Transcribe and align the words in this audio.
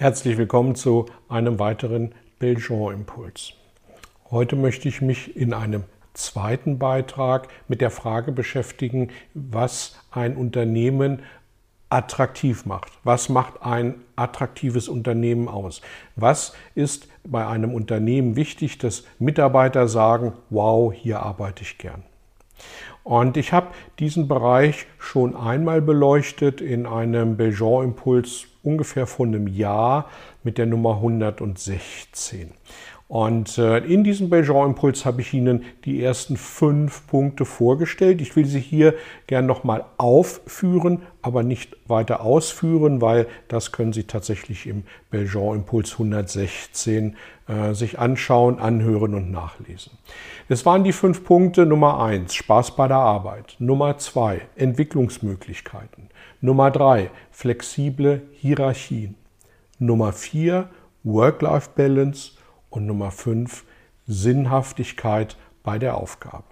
Herzlich 0.00 0.38
willkommen 0.38 0.76
zu 0.76 1.04
einem 1.28 1.58
weiteren 1.58 2.14
Belgian-Impuls. 2.38 3.52
Heute 4.30 4.56
möchte 4.56 4.88
ich 4.88 5.02
mich 5.02 5.36
in 5.36 5.52
einem 5.52 5.84
zweiten 6.14 6.78
Beitrag 6.78 7.48
mit 7.68 7.82
der 7.82 7.90
Frage 7.90 8.32
beschäftigen, 8.32 9.10
was 9.34 10.00
ein 10.10 10.36
Unternehmen 10.36 11.20
attraktiv 11.90 12.64
macht. 12.64 12.90
Was 13.04 13.28
macht 13.28 13.60
ein 13.60 13.96
attraktives 14.16 14.88
Unternehmen 14.88 15.48
aus? 15.48 15.82
Was 16.16 16.54
ist 16.74 17.06
bei 17.22 17.46
einem 17.46 17.74
Unternehmen 17.74 18.36
wichtig, 18.36 18.78
dass 18.78 19.04
Mitarbeiter 19.18 19.86
sagen, 19.86 20.32
wow, 20.48 20.94
hier 20.94 21.20
arbeite 21.20 21.62
ich 21.62 21.76
gern? 21.76 22.04
Und 23.10 23.36
ich 23.36 23.52
habe 23.52 23.74
diesen 23.98 24.28
Bereich 24.28 24.86
schon 25.00 25.34
einmal 25.34 25.82
beleuchtet 25.82 26.60
in 26.60 26.86
einem 26.86 27.36
Belgian-Impuls 27.36 28.46
ungefähr 28.62 29.08
vor 29.08 29.26
einem 29.26 29.48
Jahr 29.48 30.08
mit 30.44 30.58
der 30.58 30.66
Nummer 30.66 30.94
116. 30.94 32.52
Und 33.10 33.58
äh, 33.58 33.78
in 33.78 34.04
diesem 34.04 34.30
Belgian-Impuls 34.30 35.04
habe 35.04 35.20
ich 35.20 35.34
Ihnen 35.34 35.64
die 35.84 36.00
ersten 36.00 36.36
fünf 36.36 37.08
Punkte 37.08 37.44
vorgestellt. 37.44 38.20
Ich 38.20 38.36
will 38.36 38.46
sie 38.46 38.60
hier 38.60 38.94
gern 39.26 39.46
nochmal 39.46 39.84
aufführen, 39.96 41.02
aber 41.20 41.42
nicht 41.42 41.76
weiter 41.88 42.20
ausführen, 42.20 43.00
weil 43.00 43.26
das 43.48 43.72
können 43.72 43.92
Sie 43.92 44.04
tatsächlich 44.04 44.68
im 44.68 44.84
Belgian-Impuls 45.10 45.94
116 45.94 47.16
äh, 47.48 47.74
sich 47.74 47.98
anschauen, 47.98 48.60
anhören 48.60 49.16
und 49.16 49.32
nachlesen. 49.32 49.98
Es 50.48 50.64
waren 50.64 50.84
die 50.84 50.92
fünf 50.92 51.24
Punkte. 51.24 51.66
Nummer 51.66 52.00
eins, 52.00 52.36
Spaß 52.36 52.76
bei 52.76 52.86
der 52.86 52.98
Arbeit. 52.98 53.56
Nummer 53.58 53.98
zwei, 53.98 54.42
Entwicklungsmöglichkeiten. 54.54 56.10
Nummer 56.40 56.70
drei, 56.70 57.10
flexible 57.32 58.22
Hierarchien. 58.34 59.16
Nummer 59.80 60.12
vier, 60.12 60.70
Work-Life-Balance 61.02 62.38
und 62.70 62.86
Nummer 62.86 63.10
fünf, 63.10 63.64
Sinnhaftigkeit 64.06 65.36
bei 65.62 65.78
der 65.78 65.96
Aufgabe. 65.96 66.44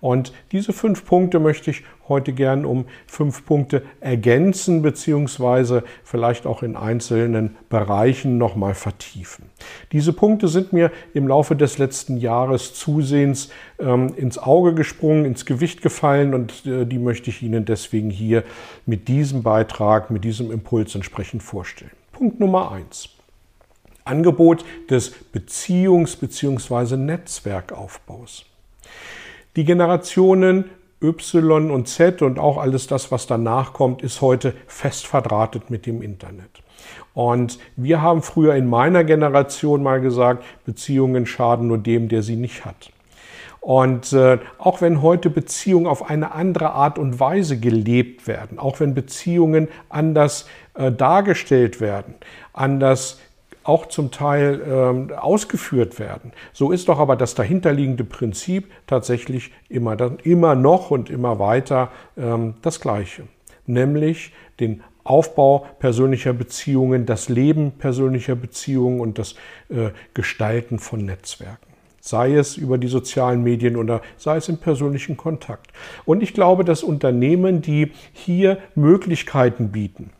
Und 0.00 0.32
diese 0.52 0.72
fünf 0.72 1.04
Punkte 1.04 1.40
möchte 1.40 1.70
ich 1.70 1.84
heute 2.08 2.32
gern 2.32 2.64
um 2.66 2.84
fünf 3.06 3.46
Punkte 3.46 3.82
ergänzen, 4.00 4.82
beziehungsweise 4.82 5.84
vielleicht 6.02 6.46
auch 6.46 6.62
in 6.62 6.76
einzelnen 6.76 7.56
Bereichen 7.70 8.36
nochmal 8.36 8.74
vertiefen. 8.74 9.46
Diese 9.92 10.12
Punkte 10.12 10.48
sind 10.48 10.72
mir 10.72 10.90
im 11.14 11.26
Laufe 11.26 11.56
des 11.56 11.78
letzten 11.78 12.18
Jahres 12.18 12.74
zusehends 12.74 13.48
ähm, 13.78 14.14
ins 14.16 14.36
Auge 14.38 14.74
gesprungen, 14.74 15.24
ins 15.24 15.46
Gewicht 15.46 15.80
gefallen 15.80 16.34
und 16.34 16.66
äh, 16.66 16.84
die 16.84 16.98
möchte 16.98 17.30
ich 17.30 17.42
Ihnen 17.42 17.64
deswegen 17.64 18.10
hier 18.10 18.44
mit 18.84 19.08
diesem 19.08 19.42
Beitrag, 19.42 20.10
mit 20.10 20.24
diesem 20.24 20.50
Impuls 20.50 20.94
entsprechend 20.94 21.42
vorstellen. 21.42 21.92
Punkt 22.12 22.38
Nummer 22.38 22.70
eins. 22.70 23.13
Angebot 24.04 24.64
des 24.90 25.14
Beziehungs- 25.32 26.18
bzw. 26.18 26.96
Netzwerkaufbaus. 26.96 28.44
Die 29.56 29.64
Generationen 29.64 30.70
Y 31.02 31.70
und 31.70 31.88
Z 31.88 32.22
und 32.22 32.38
auch 32.38 32.58
alles 32.58 32.86
das, 32.86 33.12
was 33.12 33.26
danach 33.26 33.72
kommt, 33.72 34.02
ist 34.02 34.20
heute 34.20 34.54
fest 34.66 35.06
verdrahtet 35.06 35.70
mit 35.70 35.86
dem 35.86 36.02
Internet. 36.02 36.50
Und 37.12 37.58
wir 37.76 38.02
haben 38.02 38.22
früher 38.22 38.54
in 38.54 38.68
meiner 38.68 39.04
Generation 39.04 39.82
mal 39.82 40.00
gesagt, 40.00 40.44
Beziehungen 40.64 41.26
schaden 41.26 41.68
nur 41.68 41.78
dem, 41.78 42.08
der 42.08 42.22
sie 42.22 42.36
nicht 42.36 42.64
hat. 42.64 42.90
Und 43.60 44.12
äh, 44.12 44.38
auch 44.58 44.82
wenn 44.82 45.00
heute 45.00 45.30
Beziehungen 45.30 45.86
auf 45.86 46.10
eine 46.10 46.32
andere 46.32 46.72
Art 46.72 46.98
und 46.98 47.18
Weise 47.18 47.58
gelebt 47.58 48.26
werden, 48.26 48.58
auch 48.58 48.80
wenn 48.80 48.94
Beziehungen 48.94 49.68
anders 49.88 50.46
äh, 50.74 50.92
dargestellt 50.92 51.80
werden, 51.80 52.14
anders 52.52 53.20
auch 53.64 53.86
zum 53.86 54.10
Teil 54.10 54.62
ähm, 54.66 55.12
ausgeführt 55.16 55.98
werden. 55.98 56.32
So 56.52 56.70
ist 56.70 56.88
doch 56.88 56.98
aber 56.98 57.16
das 57.16 57.34
dahinterliegende 57.34 58.04
Prinzip 58.04 58.70
tatsächlich 58.86 59.52
immer, 59.68 59.96
dann, 59.96 60.18
immer 60.22 60.54
noch 60.54 60.90
und 60.90 61.10
immer 61.10 61.38
weiter 61.38 61.90
ähm, 62.16 62.54
das 62.62 62.80
gleiche, 62.80 63.24
nämlich 63.66 64.32
den 64.60 64.82
Aufbau 65.02 65.66
persönlicher 65.80 66.32
Beziehungen, 66.32 67.04
das 67.04 67.28
Leben 67.28 67.72
persönlicher 67.72 68.36
Beziehungen 68.36 69.00
und 69.00 69.18
das 69.18 69.34
äh, 69.68 69.90
Gestalten 70.14 70.78
von 70.78 71.04
Netzwerken 71.04 71.74
sei 72.06 72.34
es 72.34 72.58
über 72.58 72.76
die 72.76 72.88
sozialen 72.88 73.42
Medien 73.42 73.76
oder 73.76 74.02
sei 74.18 74.36
es 74.36 74.50
im 74.50 74.58
persönlichen 74.58 75.16
Kontakt. 75.16 75.72
Und 76.04 76.22
ich 76.22 76.34
glaube, 76.34 76.62
dass 76.62 76.82
Unternehmen, 76.82 77.62
die 77.62 77.92
hier 78.12 78.58
Möglichkeiten 78.74 79.72
bieten, 79.72 80.10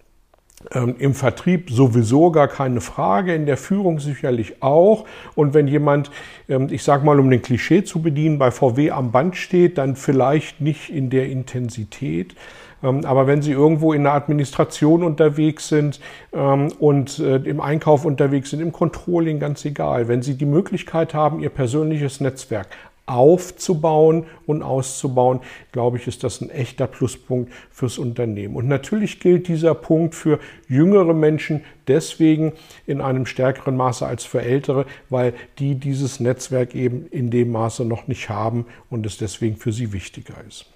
ähm, 0.73 0.97
Im 0.99 1.15
Vertrieb 1.15 1.71
sowieso 1.71 2.31
gar 2.31 2.49
keine 2.49 2.81
Frage, 2.81 3.35
in 3.35 3.47
der 3.47 3.57
Führung 3.57 4.01
sicherlich 4.01 4.63
auch. 4.63 5.05
Und 5.35 5.55
wenn 5.55 5.69
jemand, 5.69 6.11
ähm, 6.49 6.69
ich 6.71 6.83
sage 6.83 7.05
mal, 7.05 7.21
um 7.21 7.31
den 7.31 7.43
Klischee 7.43 7.85
zu 7.85 8.01
bedienen, 8.01 8.39
bei 8.39 8.51
VW 8.51 8.91
am 8.91 9.11
Band 9.11 9.37
steht, 9.37 9.79
dann 9.79 9.97
vielleicht 9.97 10.61
nicht 10.61 10.91
in 10.91 11.11
der 11.11 11.29
Intensität. 11.29 12.35
Ähm, 12.83 13.05
aber 13.05 13.27
wenn 13.27 13.43
Sie 13.43 13.53
irgendwo 13.53 13.93
in 13.93 14.05
der 14.05 14.15
Administration 14.15 15.03
unterwegs 15.03 15.69
sind 15.69 16.01
ähm, 16.33 16.73
und 16.79 17.19
äh, 17.19 17.37
im 17.37 17.61
Einkauf 17.61 18.05
unterwegs 18.05 18.51
sind, 18.51 18.61
im 18.61 18.73
Controlling, 18.73 19.41
ganz 19.41 19.65
egal, 19.65 20.09
wenn 20.09 20.23
Sie 20.23 20.37
die 20.37 20.47
Möglichkeit 20.47 21.15
haben, 21.15 21.41
Ihr 21.41 21.51
persönliches 21.51 22.21
Netzwerk 22.21 22.69
aufzubauen 23.07 24.25
und 24.47 24.63
auszubauen, 24.63 25.41
glaube 25.73 25.99
ich, 25.99 26.07
ist 26.07 26.25
das 26.25 26.41
ein 26.41 26.51
echter 26.51 26.87
Pluspunkt 26.87 27.53
fürs 27.71 27.99
Unternehmen. 27.99 28.57
Und 28.57 28.67
natürlich 28.67 29.21
gilt 29.21 29.49
dieser 29.49 29.75
Punkt 29.75 30.15
für 30.15 30.39
jüngere 30.69 31.13
Menschen 31.13 31.65
deswegen 31.87 32.53
in 32.87 33.01
einem 33.01 33.27
stärkeren 33.27 33.77
Maße 33.77 34.07
als 34.07 34.25
für 34.25 34.41
ältere, 34.41 34.87
weil 35.11 35.35
die 35.59 35.75
dieses 35.75 36.21
Netzwerk 36.21 36.75
eben 36.75 37.07
in 37.09 37.31
dem 37.31 37.53
Maße 37.53 37.85
noch 37.85 38.09
nicht 38.09 38.31
haben 38.31 38.67
und 38.89 39.05
es 39.05 39.19
deswegen 39.19 39.57
für 39.57 39.73
sie 39.73 39.93
wichtiger 39.93 40.35
ist. 40.49 40.67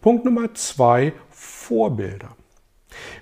Punkt 0.00 0.24
Nummer 0.24 0.52
zwei, 0.54 1.12
Vorbilder. 1.30 2.34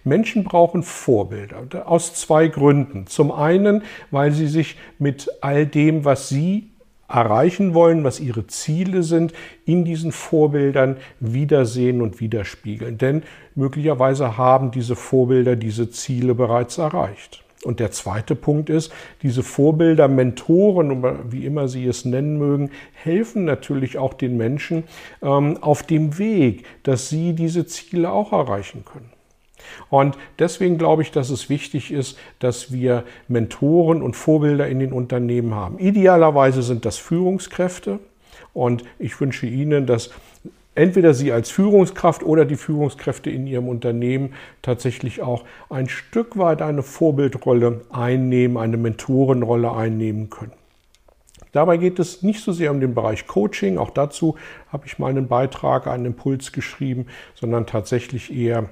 Menschen 0.02 0.44
brauchen 0.44 0.82
Vorbilder 0.82 1.88
aus 1.88 2.14
zwei 2.14 2.48
Gründen. 2.48 3.06
Zum 3.06 3.32
einen, 3.32 3.82
weil 4.10 4.32
sie 4.32 4.46
sich 4.46 4.76
mit 4.98 5.28
all 5.40 5.66
dem, 5.66 6.04
was 6.04 6.28
sie 6.28 6.70
erreichen 7.08 7.74
wollen, 7.74 8.04
was 8.04 8.20
ihre 8.20 8.46
Ziele 8.46 9.02
sind, 9.02 9.32
in 9.64 9.84
diesen 9.84 10.12
Vorbildern 10.12 10.96
wiedersehen 11.20 12.00
und 12.00 12.20
widerspiegeln. 12.20 12.98
Denn 12.98 13.22
möglicherweise 13.54 14.36
haben 14.36 14.70
diese 14.70 14.96
Vorbilder 14.96 15.56
diese 15.56 15.90
Ziele 15.90 16.34
bereits 16.34 16.78
erreicht. 16.78 17.44
Und 17.64 17.80
der 17.80 17.90
zweite 17.90 18.34
Punkt 18.34 18.68
ist, 18.68 18.92
diese 19.22 19.42
Vorbilder, 19.42 20.06
Mentoren, 20.06 21.32
wie 21.32 21.46
immer 21.46 21.66
Sie 21.66 21.86
es 21.86 22.04
nennen 22.04 22.36
mögen, 22.36 22.70
helfen 22.92 23.44
natürlich 23.44 23.96
auch 23.96 24.12
den 24.12 24.36
Menschen 24.36 24.84
ähm, 25.22 25.56
auf 25.62 25.82
dem 25.82 26.18
Weg, 26.18 26.66
dass 26.82 27.08
sie 27.08 27.32
diese 27.32 27.66
Ziele 27.66 28.12
auch 28.12 28.32
erreichen 28.32 28.84
können. 28.84 29.10
Und 29.90 30.16
deswegen 30.38 30.78
glaube 30.78 31.02
ich, 31.02 31.10
dass 31.10 31.30
es 31.30 31.48
wichtig 31.48 31.92
ist, 31.92 32.18
dass 32.38 32.72
wir 32.72 33.04
Mentoren 33.28 34.02
und 34.02 34.14
Vorbilder 34.16 34.68
in 34.68 34.80
den 34.80 34.92
Unternehmen 34.92 35.54
haben. 35.54 35.78
Idealerweise 35.78 36.62
sind 36.62 36.84
das 36.84 36.96
Führungskräfte. 36.96 37.98
Und 38.52 38.84
ich 38.98 39.20
wünsche 39.20 39.46
Ihnen, 39.46 39.86
dass 39.86 40.10
entweder 40.74 41.14
Sie 41.14 41.32
als 41.32 41.50
Führungskraft 41.50 42.22
oder 42.22 42.44
die 42.44 42.56
Führungskräfte 42.56 43.30
in 43.30 43.46
Ihrem 43.46 43.68
Unternehmen 43.68 44.34
tatsächlich 44.62 45.22
auch 45.22 45.44
ein 45.70 45.88
Stück 45.88 46.38
weit 46.38 46.62
eine 46.62 46.82
Vorbildrolle 46.82 47.82
einnehmen, 47.90 48.56
eine 48.56 48.76
Mentorenrolle 48.76 49.72
einnehmen 49.72 50.30
können. 50.30 50.52
Dabei 51.52 51.76
geht 51.76 52.00
es 52.00 52.22
nicht 52.22 52.42
so 52.42 52.52
sehr 52.52 52.72
um 52.72 52.80
den 52.80 52.94
Bereich 52.94 53.28
Coaching, 53.28 53.78
auch 53.78 53.90
dazu 53.90 54.36
habe 54.72 54.86
ich 54.86 54.98
mal 54.98 55.10
einen 55.10 55.28
Beitrag, 55.28 55.86
einen 55.86 56.06
Impuls 56.06 56.50
geschrieben, 56.50 57.06
sondern 57.36 57.66
tatsächlich 57.66 58.34
eher 58.34 58.68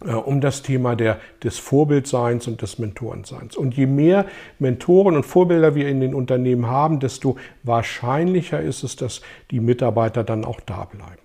um 0.00 0.40
das 0.40 0.62
Thema 0.62 0.96
der, 0.96 1.20
des 1.42 1.58
Vorbildseins 1.58 2.48
und 2.48 2.62
des 2.62 2.78
Mentorenseins. 2.78 3.56
Und 3.56 3.76
je 3.76 3.86
mehr 3.86 4.26
Mentoren 4.58 5.16
und 5.16 5.24
Vorbilder 5.24 5.74
wir 5.74 5.88
in 5.88 6.00
den 6.00 6.14
Unternehmen 6.14 6.66
haben, 6.66 7.00
desto 7.00 7.36
wahrscheinlicher 7.62 8.60
ist 8.60 8.82
es, 8.82 8.96
dass 8.96 9.22
die 9.50 9.60
Mitarbeiter 9.60 10.24
dann 10.24 10.44
auch 10.44 10.60
da 10.60 10.84
bleiben. 10.84 11.22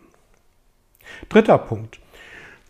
Dritter 1.30 1.58
Punkt. 1.58 2.00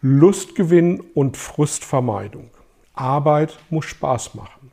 Lustgewinn 0.01 1.03
und 1.13 1.35
Frustvermeidung. 1.35 2.49
Arbeit 2.93 3.59
muss 3.69 3.85
Spaß 3.85 4.35
machen. 4.35 4.71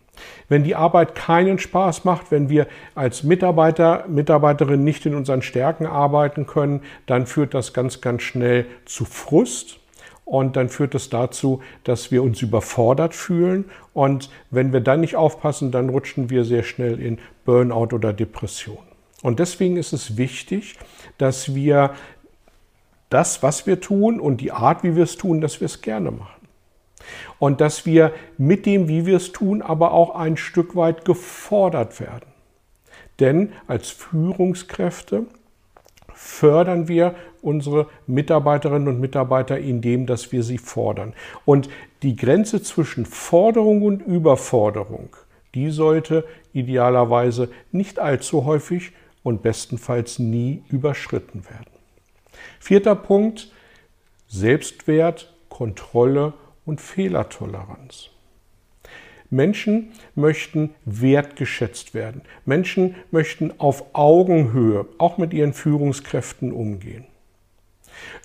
Wenn 0.48 0.64
die 0.64 0.76
Arbeit 0.76 1.14
keinen 1.14 1.58
Spaß 1.58 2.04
macht, 2.04 2.30
wenn 2.30 2.48
wir 2.48 2.66
als 2.94 3.22
Mitarbeiter, 3.22 4.04
Mitarbeiterin 4.08 4.84
nicht 4.84 5.04
in 5.04 5.14
unseren 5.14 5.42
Stärken 5.42 5.86
arbeiten 5.86 6.46
können, 6.46 6.82
dann 7.06 7.26
führt 7.26 7.52
das 7.52 7.72
ganz, 7.72 8.00
ganz 8.00 8.22
schnell 8.22 8.66
zu 8.84 9.04
Frust. 9.04 9.78
Und 10.26 10.56
dann 10.56 10.68
führt 10.68 10.96
es 10.96 11.08
dazu, 11.08 11.62
dass 11.84 12.10
wir 12.10 12.20
uns 12.24 12.42
überfordert 12.42 13.14
fühlen. 13.14 13.66
Und 13.94 14.28
wenn 14.50 14.72
wir 14.72 14.80
dann 14.80 15.00
nicht 15.00 15.14
aufpassen, 15.14 15.70
dann 15.70 15.88
rutschen 15.88 16.30
wir 16.30 16.44
sehr 16.44 16.64
schnell 16.64 17.00
in 17.00 17.18
Burnout 17.44 17.94
oder 17.94 18.12
Depression. 18.12 18.78
Und 19.22 19.38
deswegen 19.38 19.76
ist 19.76 19.92
es 19.92 20.16
wichtig, 20.16 20.74
dass 21.16 21.54
wir 21.54 21.94
das, 23.08 23.44
was 23.44 23.68
wir 23.68 23.80
tun 23.80 24.18
und 24.18 24.40
die 24.40 24.50
Art, 24.50 24.82
wie 24.82 24.96
wir 24.96 25.04
es 25.04 25.16
tun, 25.16 25.40
dass 25.40 25.60
wir 25.60 25.66
es 25.66 25.80
gerne 25.80 26.10
machen. 26.10 26.48
Und 27.38 27.60
dass 27.60 27.86
wir 27.86 28.12
mit 28.36 28.66
dem, 28.66 28.88
wie 28.88 29.06
wir 29.06 29.18
es 29.18 29.30
tun, 29.30 29.62
aber 29.62 29.92
auch 29.92 30.16
ein 30.16 30.36
Stück 30.36 30.74
weit 30.74 31.04
gefordert 31.04 32.00
werden. 32.00 32.26
Denn 33.20 33.52
als 33.68 33.90
Führungskräfte 33.90 35.26
fördern 36.12 36.88
wir 36.88 37.14
unsere 37.46 37.86
Mitarbeiterinnen 38.06 38.88
und 38.88 39.00
Mitarbeiter 39.00 39.58
indem, 39.58 40.04
dass 40.04 40.32
wir 40.32 40.42
sie 40.42 40.58
fordern. 40.58 41.14
Und 41.44 41.68
die 42.02 42.16
Grenze 42.16 42.62
zwischen 42.62 43.06
Forderung 43.06 43.82
und 43.82 44.02
Überforderung, 44.02 45.16
die 45.54 45.70
sollte 45.70 46.24
idealerweise 46.52 47.48
nicht 47.72 47.98
allzu 47.98 48.44
häufig 48.44 48.92
und 49.22 49.42
bestenfalls 49.42 50.18
nie 50.18 50.62
überschritten 50.68 51.44
werden. 51.46 51.70
Vierter 52.58 52.96
Punkt, 52.96 53.52
Selbstwert, 54.26 55.32
Kontrolle 55.48 56.34
und 56.64 56.80
Fehlertoleranz. 56.80 58.10
Menschen 59.30 59.92
möchten 60.14 60.74
wertgeschätzt 60.84 61.94
werden. 61.94 62.22
Menschen 62.44 62.94
möchten 63.10 63.52
auf 63.58 63.94
Augenhöhe 63.94 64.86
auch 64.98 65.18
mit 65.18 65.32
ihren 65.32 65.52
Führungskräften 65.52 66.52
umgehen. 66.52 67.06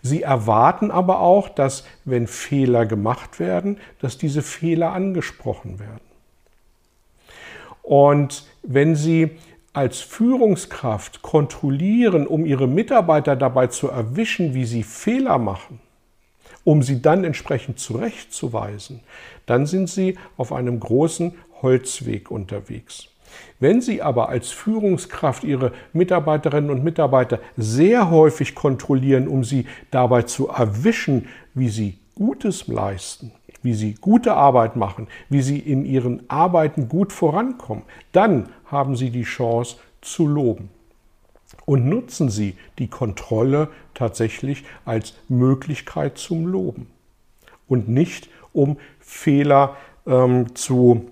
Sie 0.02 0.22
erwarten 0.22 0.92
aber 0.92 1.20
auch, 1.20 1.50
dass 1.50 1.86
wenn 2.06 2.28
Fehler 2.28 2.86
gemacht 2.86 3.40
werden, 3.40 3.78
dass 4.00 4.18
diese 4.18 4.42
Fehler 4.42 4.94
angesprochen 4.94 5.80
werden. 5.80 6.02
Und 7.84 8.46
wenn 8.64 8.96
Sie 8.96 9.32
als 9.74 10.02
Führungskraft 10.02 11.22
kontrollieren, 11.22 12.28
um 12.28 12.46
ihre 12.46 12.68
Mitarbeiter 12.68 13.36
dabei 13.36 13.68
zu 13.68 13.88
erwischen, 13.88 14.54
wie 14.54 14.66
sie 14.66 14.84
Fehler 14.84 15.38
machen, 15.38 15.80
um 16.64 16.84
sie 16.84 17.02
dann 17.02 17.24
entsprechend 17.24 17.80
zurechtzuweisen, 17.80 19.00
dann 19.46 19.66
sind 19.66 19.90
sie 19.90 20.18
auf 20.38 20.52
einem 20.52 20.80
großen 20.80 21.34
Holzweg 21.62 22.30
unterwegs. 22.30 23.08
Wenn 23.60 23.82
Sie 23.82 24.02
aber 24.02 24.30
als 24.30 24.50
Führungskraft 24.50 25.44
Ihre 25.44 25.72
Mitarbeiterinnen 25.94 26.70
und 26.70 26.84
Mitarbeiter 26.84 27.40
sehr 27.58 28.10
häufig 28.10 28.56
kontrollieren, 28.56 29.28
um 29.28 29.44
sie 29.44 29.66
dabei 29.92 30.24
zu 30.24 30.48
erwischen, 30.48 31.28
wie 31.54 31.70
sie 31.70 31.98
Gutes 32.16 32.68
leisten, 32.68 33.32
wie 33.64 33.74
sie 33.74 33.94
gute 33.94 34.34
Arbeit 34.34 34.76
machen, 34.76 35.08
wie 35.30 35.42
sie 35.42 35.60
in 35.60 35.86
ihren 35.86 36.30
Arbeiten 36.30 36.90
gut 36.90 37.14
vorankommen, 37.14 37.84
dann 38.12 38.50
haben 38.66 38.96
Sie 38.96 39.10
die 39.10 39.24
Chance 39.24 39.78
zu 40.02 40.28
loben. 40.28 40.70
Und 41.66 41.88
nutzen 41.88 42.30
Sie 42.30 42.56
die 42.80 42.88
Kontrolle 42.88 43.70
tatsächlich 43.94 44.64
als 44.86 45.14
Möglichkeit 45.30 46.18
zum 46.18 46.48
Loben 46.48 46.88
und 47.68 47.88
nicht 47.88 48.30
um 48.52 48.78
Fehler 49.00 49.78
ähm, 50.08 50.56
zu 50.56 51.10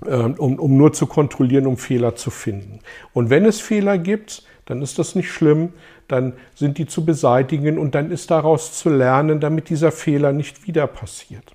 um, 0.00 0.58
um 0.58 0.76
nur 0.76 0.92
zu 0.92 1.06
kontrollieren, 1.06 1.66
um 1.66 1.76
Fehler 1.76 2.16
zu 2.16 2.30
finden. 2.30 2.80
Und 3.12 3.30
wenn 3.30 3.44
es 3.44 3.60
Fehler 3.60 3.98
gibt, 3.98 4.44
dann 4.66 4.82
ist 4.82 4.98
das 4.98 5.14
nicht 5.14 5.30
schlimm, 5.30 5.72
dann 6.08 6.34
sind 6.54 6.78
die 6.78 6.86
zu 6.86 7.04
beseitigen 7.04 7.78
und 7.78 7.94
dann 7.94 8.10
ist 8.10 8.30
daraus 8.30 8.72
zu 8.72 8.88
lernen, 8.88 9.40
damit 9.40 9.68
dieser 9.68 9.92
Fehler 9.92 10.32
nicht 10.32 10.66
wieder 10.66 10.86
passiert. 10.86 11.54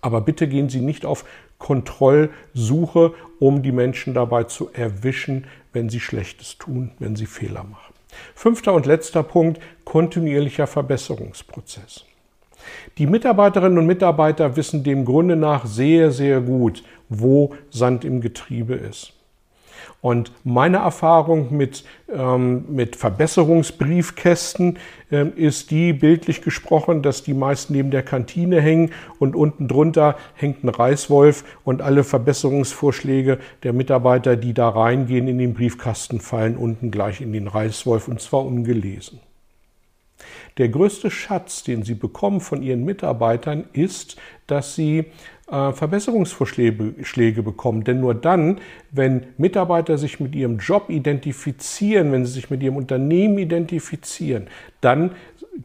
Aber 0.00 0.20
bitte 0.20 0.48
gehen 0.48 0.68
Sie 0.68 0.80
nicht 0.80 1.04
auf 1.04 1.24
Kontrollsuche, 1.58 3.14
um 3.38 3.62
die 3.62 3.72
Menschen 3.72 4.14
dabei 4.14 4.44
zu 4.44 4.70
erwischen, 4.72 5.46
wenn 5.72 5.88
sie 5.88 6.00
Schlechtes 6.00 6.58
tun, 6.58 6.90
wenn 6.98 7.16
sie 7.16 7.26
Fehler 7.26 7.64
machen. 7.64 7.94
Fünfter 8.34 8.74
und 8.74 8.86
letzter 8.86 9.22
Punkt, 9.22 9.60
kontinuierlicher 9.84 10.66
Verbesserungsprozess. 10.66 12.04
Die 12.98 13.06
Mitarbeiterinnen 13.06 13.78
und 13.78 13.86
Mitarbeiter 13.86 14.56
wissen 14.56 14.84
dem 14.84 15.04
Grunde 15.04 15.36
nach 15.36 15.66
sehr, 15.66 16.10
sehr 16.10 16.40
gut, 16.40 16.82
wo 17.08 17.54
Sand 17.70 18.04
im 18.04 18.20
Getriebe 18.20 18.74
ist. 18.74 19.14
Und 20.00 20.32
meine 20.44 20.78
Erfahrung 20.78 21.56
mit, 21.56 21.84
ähm, 22.12 22.66
mit 22.68 22.96
Verbesserungsbriefkästen 22.96 24.78
äh, 25.10 25.26
ist 25.28 25.70
die, 25.70 25.92
bildlich 25.92 26.42
gesprochen, 26.42 27.02
dass 27.02 27.22
die 27.22 27.34
meist 27.34 27.70
neben 27.70 27.90
der 27.90 28.02
Kantine 28.02 28.60
hängen 28.60 28.90
und 29.18 29.34
unten 29.34 29.66
drunter 29.66 30.16
hängt 30.34 30.62
ein 30.62 30.68
Reißwolf 30.68 31.44
und 31.64 31.80
alle 31.80 32.04
Verbesserungsvorschläge 32.04 33.38
der 33.62 33.72
Mitarbeiter, 33.72 34.36
die 34.36 34.52
da 34.52 34.68
reingehen 34.68 35.28
in 35.28 35.38
den 35.38 35.54
Briefkasten, 35.54 36.20
fallen 36.20 36.56
unten 36.56 36.90
gleich 36.90 37.20
in 37.20 37.32
den 37.32 37.48
Reißwolf 37.48 38.08
und 38.08 38.20
zwar 38.20 38.44
ungelesen. 38.44 39.20
Der 40.58 40.68
größte 40.68 41.10
Schatz, 41.10 41.64
den 41.64 41.82
Sie 41.82 41.94
bekommen 41.94 42.40
von 42.40 42.62
Ihren 42.62 42.84
Mitarbeitern, 42.84 43.64
ist, 43.72 44.16
dass 44.46 44.74
Sie 44.74 45.06
äh, 45.48 45.72
Verbesserungsvorschläge 45.72 47.42
bekommen. 47.42 47.84
Denn 47.84 48.00
nur 48.00 48.14
dann, 48.14 48.60
wenn 48.90 49.26
Mitarbeiter 49.36 49.98
sich 49.98 50.20
mit 50.20 50.34
ihrem 50.34 50.58
Job 50.58 50.88
identifizieren, 50.88 52.12
wenn 52.12 52.24
sie 52.24 52.32
sich 52.32 52.50
mit 52.50 52.62
ihrem 52.62 52.76
Unternehmen 52.76 53.38
identifizieren, 53.38 54.48
dann 54.80 55.12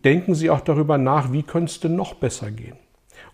denken 0.03 0.35
sie 0.35 0.49
auch 0.49 0.61
darüber 0.61 0.97
nach, 0.97 1.31
wie 1.31 1.43
könnte 1.43 1.71
es 1.71 1.79
denn 1.79 1.95
noch 1.95 2.15
besser 2.15 2.51
gehen. 2.51 2.75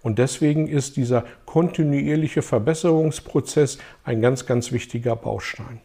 Und 0.03 0.19
deswegen 0.19 0.67
ist 0.67 0.97
dieser 0.97 1.25
kontinuierliche 1.45 2.43
Verbesserungsprozess 2.43 3.79
ein 4.03 4.21
ganz, 4.21 4.45
ganz 4.45 4.71
wichtiger 4.71 5.15
Baustein. 5.15 5.81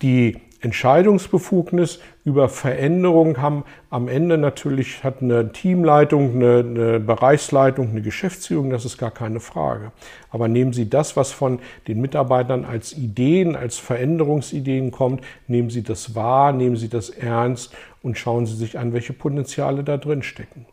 Die 0.00 0.38
Entscheidungsbefugnis 0.62 2.00
über 2.24 2.48
Veränderungen 2.48 3.40
haben 3.40 3.64
am 3.88 4.08
Ende 4.08 4.36
natürlich 4.36 5.02
hat 5.02 5.22
eine 5.22 5.52
Teamleitung, 5.52 6.34
eine, 6.34 6.58
eine, 6.58 7.00
Bereichsleitung, 7.00 7.90
eine 7.90 8.02
Geschäftsführung, 8.02 8.70
das 8.70 8.84
ist 8.84 8.98
gar 8.98 9.10
keine 9.10 9.40
Frage. 9.40 9.92
Aber 10.30 10.48
nehmen 10.48 10.72
Sie 10.72 10.90
das, 10.90 11.16
was 11.16 11.32
von 11.32 11.60
den 11.88 12.00
Mitarbeitern 12.00 12.64
als 12.64 12.92
Ideen, 12.92 13.56
als 13.56 13.78
Veränderungsideen 13.78 14.90
kommt, 14.90 15.24
nehmen 15.48 15.70
Sie 15.70 15.82
das 15.82 16.14
wahr, 16.14 16.52
nehmen 16.52 16.76
Sie 16.76 16.88
das 16.88 17.08
ernst 17.08 17.74
und 18.02 18.18
schauen 18.18 18.46
Sie 18.46 18.56
sich 18.56 18.78
an, 18.78 18.92
welche 18.92 19.14
Potenziale 19.14 19.82
da 19.82 19.96
drin 19.96 20.22
stecken. 20.22 20.66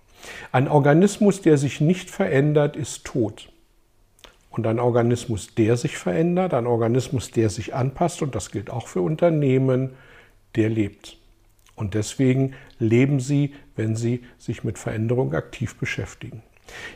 Ein 0.52 0.68
Organismus, 0.68 1.42
der 1.42 1.58
sich 1.58 1.80
nicht 1.80 2.10
verändert, 2.10 2.76
ist 2.76 3.06
tot. 3.06 3.50
Und 4.58 4.66
ein 4.66 4.80
Organismus, 4.80 5.54
der 5.56 5.78
sich 5.78 5.98
verändert, 5.98 6.54
ein 6.54 6.66
Organismus, 6.66 7.30
der 7.32 7.50
sich 7.50 7.76
anpasst, 7.76 8.24
und 8.24 8.34
das 8.34 8.52
gilt 8.52 8.72
auch 8.72 8.88
für 8.88 9.02
Unternehmen, 9.02 9.92
der 10.56 10.70
lebt. 10.70 11.18
Und 11.76 11.94
deswegen 11.94 12.56
leben 12.80 13.20
sie, 13.20 13.54
wenn 13.76 13.96
sie 13.96 14.24
sich 14.40 14.64
mit 14.64 14.80
Veränderung 14.80 15.36
aktiv 15.36 15.76
beschäftigen. 15.76 16.42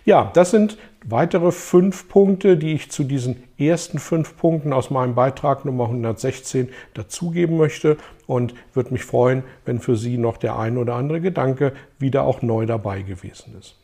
Ja, 0.06 0.32
das 0.34 0.52
sind 0.52 0.78
weitere 1.06 1.52
fünf 1.52 2.10
Punkte, 2.10 2.58
die 2.58 2.74
ich 2.74 2.92
zu 2.92 3.04
diesen 3.04 3.44
ersten 3.58 4.00
fünf 4.00 4.36
Punkten 4.38 4.74
aus 4.74 4.90
meinem 4.90 5.16
Beitrag 5.16 5.64
Nummer 5.64 5.86
116 5.86 6.70
dazugeben 6.94 7.58
möchte 7.58 7.98
und 8.28 8.54
würde 8.74 8.92
mich 8.92 9.04
freuen, 9.04 9.44
wenn 9.66 9.80
für 9.80 9.96
Sie 9.96 10.18
noch 10.18 10.38
der 10.38 10.58
ein 10.58 10.78
oder 10.78 10.96
andere 10.96 11.22
Gedanke 11.22 11.74
wieder 12.00 12.24
auch 12.24 12.42
neu 12.42 12.66
dabei 12.66 13.04
gewesen 13.04 13.56
ist. 13.58 13.78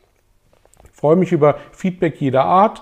Ich 0.84 1.00
freue 1.00 1.16
mich 1.16 1.32
über 1.32 1.60
Feedback 1.72 2.20
jeder 2.20 2.46
Art 2.46 2.82